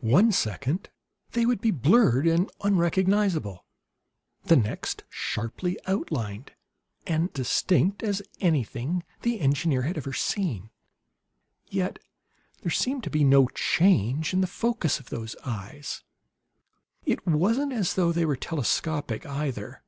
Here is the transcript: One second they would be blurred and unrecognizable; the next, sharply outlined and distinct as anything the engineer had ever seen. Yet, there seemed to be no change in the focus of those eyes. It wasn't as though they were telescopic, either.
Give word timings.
One 0.00 0.32
second 0.32 0.88
they 1.34 1.46
would 1.46 1.60
be 1.60 1.70
blurred 1.70 2.26
and 2.26 2.50
unrecognizable; 2.64 3.64
the 4.42 4.56
next, 4.56 5.04
sharply 5.08 5.78
outlined 5.86 6.50
and 7.06 7.32
distinct 7.32 8.02
as 8.02 8.20
anything 8.40 9.04
the 9.22 9.38
engineer 9.40 9.82
had 9.82 9.96
ever 9.96 10.12
seen. 10.12 10.70
Yet, 11.68 12.00
there 12.62 12.72
seemed 12.72 13.04
to 13.04 13.10
be 13.10 13.22
no 13.22 13.46
change 13.54 14.34
in 14.34 14.40
the 14.40 14.48
focus 14.48 14.98
of 14.98 15.10
those 15.10 15.36
eyes. 15.44 16.02
It 17.06 17.24
wasn't 17.24 17.72
as 17.72 17.94
though 17.94 18.10
they 18.10 18.24
were 18.26 18.34
telescopic, 18.34 19.24
either. 19.26 19.84